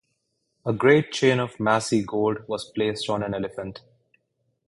[0.65, 3.81] A great chain of massy gold was placed on an elephant.